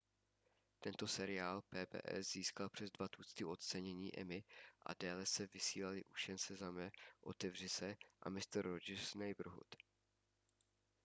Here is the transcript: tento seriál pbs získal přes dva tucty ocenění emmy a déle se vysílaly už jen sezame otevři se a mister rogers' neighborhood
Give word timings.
tento 0.79 1.07
seriál 1.07 1.61
pbs 1.61 2.15
získal 2.31 2.69
přes 2.69 2.91
dva 2.91 3.07
tucty 3.07 3.45
ocenění 3.45 4.19
emmy 4.19 4.43
a 4.85 4.93
déle 4.99 5.25
se 5.25 5.47
vysílaly 5.53 6.03
už 6.03 6.27
jen 6.29 6.37
sezame 6.37 6.91
otevři 7.21 7.69
se 7.69 7.95
a 8.23 8.29
mister 8.29 8.65
rogers' 8.65 9.15
neighborhood 9.17 9.75